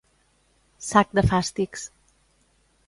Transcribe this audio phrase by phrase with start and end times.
[0.85, 1.87] Sac de fàstics.